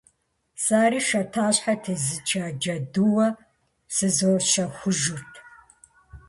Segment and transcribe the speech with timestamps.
[0.63, 3.27] Сэри шатащхьэр тезыча джэдууэ
[3.95, 5.33] зызущэхужырт.